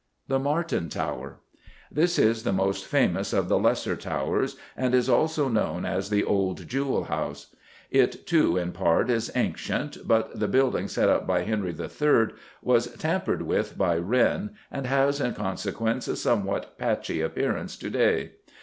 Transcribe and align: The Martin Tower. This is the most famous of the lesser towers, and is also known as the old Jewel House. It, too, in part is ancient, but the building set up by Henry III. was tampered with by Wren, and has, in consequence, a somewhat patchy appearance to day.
The 0.27 0.39
Martin 0.39 0.89
Tower. 0.89 1.41
This 1.91 2.17
is 2.17 2.41
the 2.41 2.51
most 2.51 2.85
famous 2.85 3.33
of 3.33 3.49
the 3.49 3.59
lesser 3.59 3.95
towers, 3.95 4.55
and 4.75 4.95
is 4.95 5.07
also 5.07 5.47
known 5.47 5.85
as 5.85 6.09
the 6.09 6.23
old 6.23 6.67
Jewel 6.67 7.03
House. 7.03 7.55
It, 7.91 8.25
too, 8.25 8.57
in 8.57 8.71
part 8.71 9.11
is 9.11 9.29
ancient, 9.35 10.07
but 10.07 10.39
the 10.39 10.47
building 10.47 10.87
set 10.87 11.07
up 11.07 11.27
by 11.27 11.43
Henry 11.43 11.75
III. 11.79 12.29
was 12.63 12.87
tampered 12.97 13.43
with 13.43 13.77
by 13.77 13.95
Wren, 13.95 14.55
and 14.71 14.87
has, 14.87 15.21
in 15.21 15.35
consequence, 15.35 16.07
a 16.07 16.15
somewhat 16.15 16.79
patchy 16.79 17.21
appearance 17.21 17.77
to 17.77 17.91
day. 17.91 18.31